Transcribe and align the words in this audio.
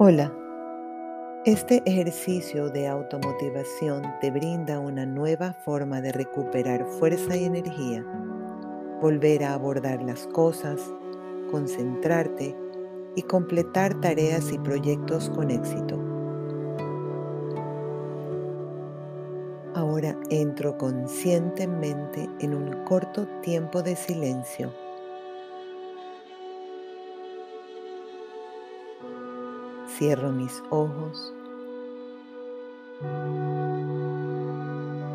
Hola, 0.00 0.32
este 1.44 1.82
ejercicio 1.84 2.70
de 2.70 2.86
automotivación 2.86 4.04
te 4.20 4.30
brinda 4.30 4.78
una 4.78 5.04
nueva 5.04 5.54
forma 5.64 6.00
de 6.00 6.12
recuperar 6.12 6.86
fuerza 6.86 7.36
y 7.36 7.46
energía, 7.46 8.04
volver 9.02 9.42
a 9.42 9.54
abordar 9.54 10.00
las 10.04 10.28
cosas, 10.28 10.80
concentrarte 11.50 12.56
y 13.16 13.22
completar 13.22 14.00
tareas 14.00 14.52
y 14.52 14.58
proyectos 14.60 15.30
con 15.30 15.50
éxito. 15.50 15.98
Ahora 19.74 20.16
entro 20.30 20.78
conscientemente 20.78 22.30
en 22.38 22.54
un 22.54 22.84
corto 22.84 23.26
tiempo 23.42 23.82
de 23.82 23.96
silencio 23.96 24.72
Cierro 29.98 30.30
mis 30.30 30.62
ojos. 30.70 31.34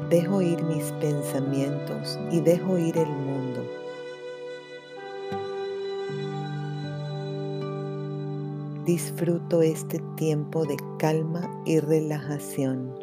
Dejo 0.10 0.42
ir 0.42 0.62
mis 0.64 0.92
pensamientos 1.00 2.20
y 2.30 2.42
dejo 2.42 2.78
ir 2.78 2.98
el 2.98 3.08
mundo. 3.08 3.62
Disfruto 8.84 9.62
este 9.62 10.00
tiempo 10.18 10.66
de 10.66 10.76
calma 11.00 11.50
y 11.66 11.80
relajación. 11.80 12.94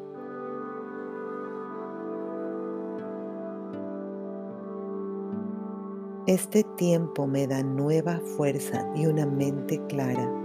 Este 6.27 6.63
tiempo 6.77 7.27
me 7.27 7.47
da 7.47 7.63
nueva 7.63 8.21
fuerza 8.37 8.87
y 8.95 9.07
una 9.07 9.25
mente 9.25 9.81
clara. 9.87 10.40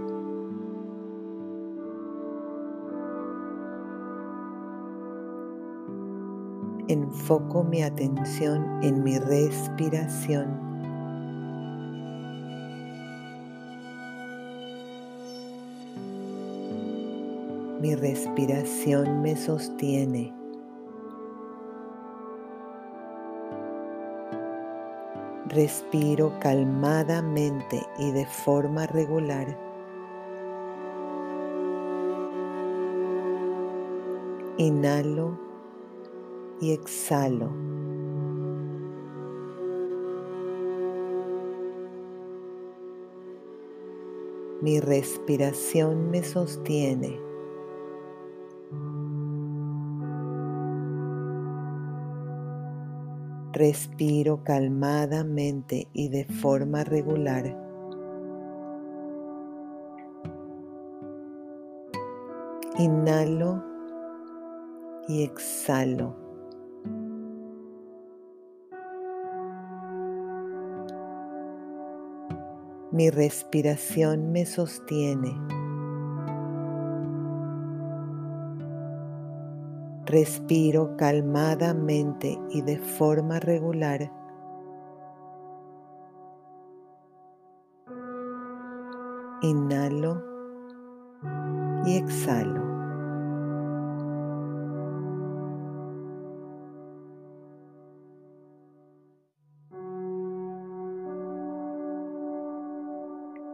Enfoco 6.88 7.64
mi 7.64 7.82
atención 7.82 8.82
en 8.82 9.02
mi 9.02 9.18
respiración. 9.18 10.66
Mi 17.80 17.94
respiración 17.94 19.22
me 19.22 19.36
sostiene. 19.36 20.32
Respiro 25.48 26.32
calmadamente 26.40 27.82
y 27.98 28.10
de 28.10 28.26
forma 28.26 28.86
regular. 28.86 29.56
Inhalo 34.58 35.45
y 36.60 36.72
exhalo. 36.72 37.50
Mi 44.62 44.80
respiración 44.80 46.10
me 46.10 46.24
sostiene. 46.24 47.20
Respiro 53.52 54.42
calmadamente 54.44 55.88
y 55.92 56.08
de 56.08 56.24
forma 56.24 56.84
regular. 56.84 57.56
Inhalo 62.78 63.62
y 65.08 65.22
exhalo. 65.22 66.25
Mi 72.96 73.10
respiración 73.10 74.32
me 74.32 74.46
sostiene. 74.46 75.38
Respiro 80.06 80.96
calmadamente 80.96 82.38
y 82.48 82.62
de 82.62 82.78
forma 82.78 83.38
regular. 83.38 84.10
Inhalo 89.42 90.24
y 91.84 91.98
exhalo. 91.98 92.65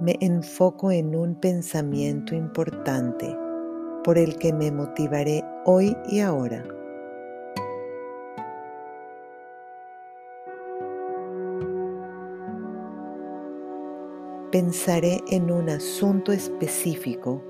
Me 0.02 0.16
enfoco 0.20 0.90
en 0.90 1.14
un 1.14 1.36
pensamiento 1.36 2.34
importante 2.34 3.38
por 4.02 4.18
el 4.18 4.36
que 4.36 4.52
me 4.52 4.72
motivaré 4.72 5.44
hoy 5.64 5.96
y 6.08 6.18
ahora. 6.18 6.64
Pensaré 14.50 15.20
en 15.30 15.52
un 15.52 15.70
asunto 15.70 16.32
específico, 16.32 17.40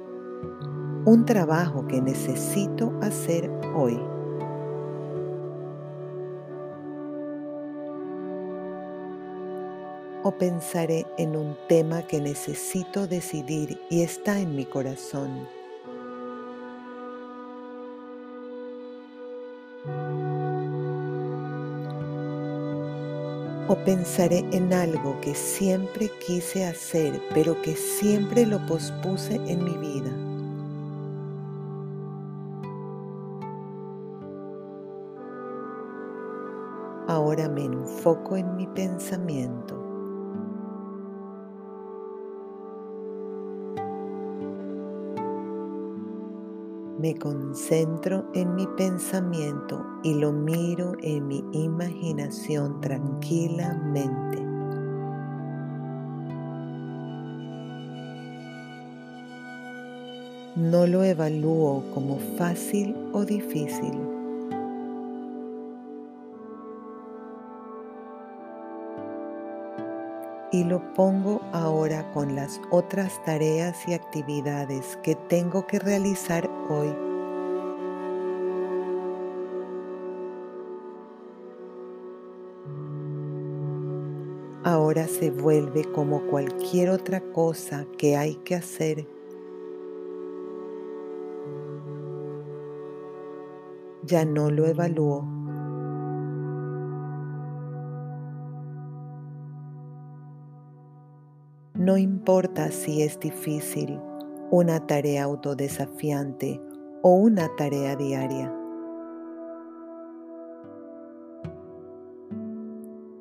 un 1.06 1.24
trabajo 1.24 1.86
que 1.88 2.02
necesito 2.02 2.92
hacer 3.00 3.50
hoy. 3.74 3.98
O 10.24 10.30
pensaré 10.32 11.06
en 11.18 11.36
un 11.36 11.56
tema 11.68 12.02
que 12.02 12.20
necesito 12.20 13.06
decidir 13.06 13.80
y 13.90 14.02
está 14.02 14.38
en 14.38 14.54
mi 14.54 14.64
corazón. 14.64 15.48
O 23.68 23.76
pensaré 23.84 24.44
en 24.52 24.72
algo 24.72 25.20
que 25.20 25.34
siempre 25.34 26.10
quise 26.24 26.66
hacer, 26.66 27.20
pero 27.32 27.60
que 27.62 27.74
siempre 27.74 28.44
lo 28.46 28.64
pospuse 28.66 29.36
en 29.46 29.64
mi 29.64 29.76
vida. 29.78 30.10
Ahora 37.08 37.48
me 37.48 37.64
enfoco 37.64 38.36
en 38.36 38.56
mi 38.56 38.66
pensamiento. 38.68 39.81
Me 47.02 47.16
concentro 47.16 48.26
en 48.32 48.54
mi 48.54 48.64
pensamiento 48.76 49.84
y 50.04 50.14
lo 50.14 50.30
miro 50.30 50.92
en 51.02 51.26
mi 51.26 51.42
imaginación 51.52 52.80
tranquilamente. 52.80 54.40
No 60.54 60.86
lo 60.86 61.02
evalúo 61.02 61.82
como 61.92 62.20
fácil 62.38 62.94
o 63.12 63.24
difícil. 63.24 64.11
Y 70.52 70.64
lo 70.64 70.92
pongo 70.92 71.40
ahora 71.52 72.12
con 72.12 72.36
las 72.36 72.60
otras 72.70 73.24
tareas 73.24 73.88
y 73.88 73.94
actividades 73.94 74.98
que 75.02 75.14
tengo 75.14 75.66
que 75.66 75.78
realizar 75.78 76.48
hoy. 76.68 76.94
Ahora 84.62 85.08
se 85.08 85.30
vuelve 85.30 85.84
como 85.90 86.26
cualquier 86.28 86.90
otra 86.90 87.20
cosa 87.32 87.86
que 87.96 88.16
hay 88.16 88.36
que 88.36 88.54
hacer. 88.54 89.06
Ya 94.04 94.24
no 94.24 94.50
lo 94.50 94.66
evalúo. 94.66 95.31
No 101.82 101.98
importa 101.98 102.70
si 102.70 103.02
es 103.02 103.18
difícil, 103.18 104.00
una 104.52 104.86
tarea 104.86 105.24
autodesafiante 105.24 106.60
o 107.02 107.14
una 107.14 107.48
tarea 107.56 107.96
diaria. 107.96 108.54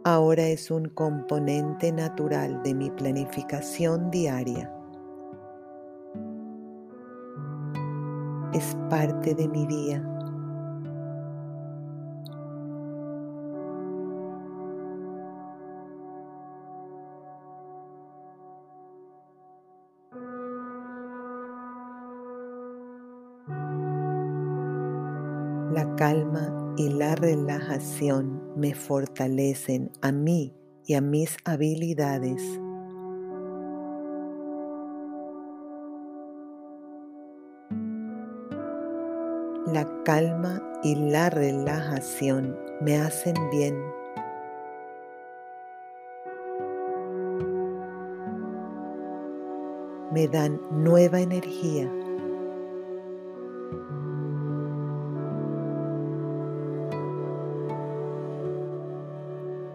Ahora 0.04 0.44
es 0.44 0.70
un 0.70 0.90
componente 0.90 1.92
natural 1.92 2.62
de 2.62 2.76
mi 2.76 2.92
planificación 2.92 4.12
diaria. 4.12 4.72
es 8.54 8.76
parte 8.90 9.34
de 9.34 9.48
mi 9.48 9.66
día. 9.66 10.04
La 25.74 25.96
calma 25.96 26.74
y 26.76 26.90
la 26.90 27.16
relajación 27.16 28.42
me 28.58 28.76
fortalecen 28.76 29.90
a 30.02 30.12
mí 30.12 30.54
y 30.86 30.96
a 30.96 31.02
mis 31.02 31.38
habilidades. 31.46 32.44
La 39.66 39.88
calma 40.04 40.62
y 40.84 40.96
la 40.96 41.30
relajación 41.30 42.58
me 42.82 42.98
hacen 42.98 43.36
bien. 43.50 43.82
Me 50.12 50.28
dan 50.28 50.60
nueva 50.70 51.22
energía. 51.22 51.90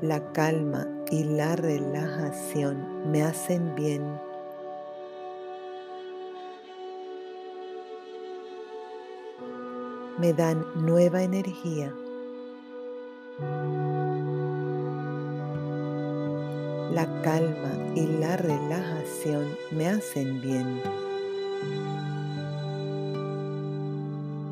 La 0.06 0.20
calma 0.32 0.87
y 1.11 1.25
la 1.25 1.56
relajación 1.56 3.11
me 3.11 3.25
hacen 3.25 3.75
bien. 3.75 4.05
Me 10.17 10.32
dan 10.32 10.64
nueva 10.76 11.25
energía. 11.25 11.93
La 16.93 17.06
calma 17.23 17.73
y 17.97 18.06
la 18.06 18.37
relajación 18.37 19.56
me 19.73 19.88
hacen 19.88 20.41
bien. 20.41 20.82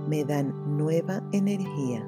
Me 0.08 0.24
dan 0.24 0.52
nueva 0.76 1.22
energía. 1.30 2.04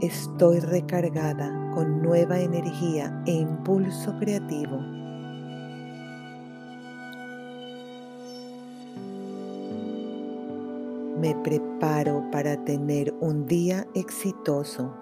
Estoy 0.00 0.60
recargada 0.60 1.70
con 1.74 2.02
nueva 2.02 2.38
energía 2.38 3.22
e 3.26 3.32
impulso 3.32 4.14
creativo. 4.18 4.78
Me 11.18 11.34
preparo 11.42 12.22
para 12.30 12.62
tener 12.64 13.14
un 13.20 13.46
día 13.46 13.86
exitoso. 13.94 14.92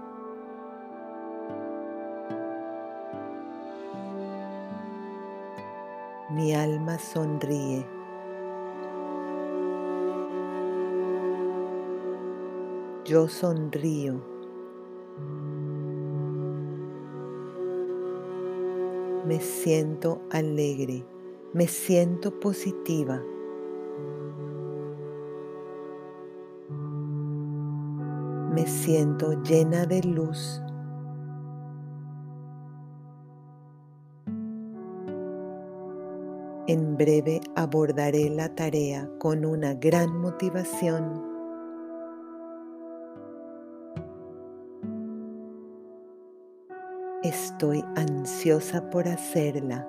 Mi 6.30 6.54
alma 6.54 6.98
sonríe. 6.98 7.84
Yo 13.04 13.28
sonrío. 13.28 14.33
Me 19.26 19.40
siento 19.40 20.20
alegre, 20.30 21.02
me 21.54 21.66
siento 21.66 22.38
positiva. 22.40 23.22
Me 28.52 28.66
siento 28.66 29.42
llena 29.42 29.86
de 29.86 30.02
luz. 30.02 30.60
En 36.66 36.96
breve 36.96 37.40
abordaré 37.56 38.28
la 38.28 38.54
tarea 38.54 39.10
con 39.18 39.46
una 39.46 39.74
gran 39.74 40.20
motivación 40.20 41.33
Estoy 47.34 47.84
ansiosa 47.96 48.88
por 48.90 49.08
hacerla. 49.08 49.88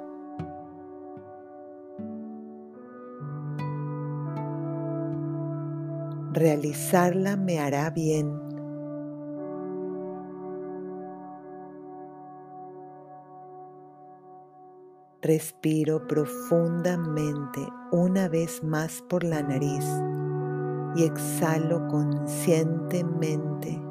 Realizarla 6.34 7.38
me 7.38 7.60
hará 7.60 7.92
bien. 7.92 8.34
Respiro 15.22 16.08
profundamente 16.08 17.60
una 17.92 18.28
vez 18.28 18.64
más 18.64 19.04
por 19.08 19.24
la 19.24 19.44
nariz 19.44 19.86
y 20.96 21.04
exhalo 21.04 21.88
conscientemente. 21.90 23.85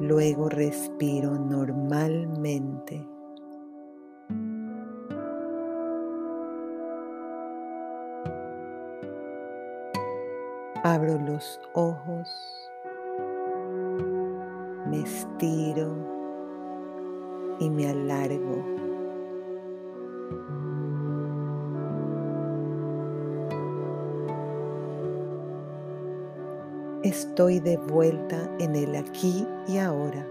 Luego 0.00 0.48
respiro 0.48 1.38
normalmente. 1.38 3.06
Abro 10.82 11.18
los 11.18 11.60
ojos, 11.74 12.30
me 14.88 15.02
estiro 15.02 15.94
y 17.58 17.68
me 17.68 17.90
alargo. 17.90 18.64
Estoy 27.10 27.58
de 27.58 27.76
vuelta 27.76 28.48
en 28.60 28.76
el 28.76 28.94
aquí 28.94 29.44
y 29.66 29.78
ahora. 29.78 30.24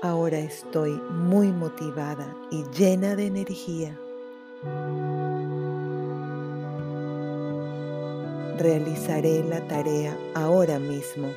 Ahora 0.00 0.38
estoy 0.38 0.92
muy 1.10 1.52
motivada 1.52 2.34
y 2.50 2.64
llena 2.74 3.16
de 3.16 3.26
energía. 3.26 3.94
Realizaré 8.56 9.44
la 9.44 9.60
tarea 9.68 10.16
ahora 10.34 10.78
mismo. 10.78 11.28